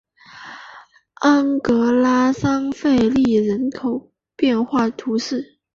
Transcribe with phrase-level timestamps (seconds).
[1.19, 5.59] 昂格拉尔圣费利人口变化图示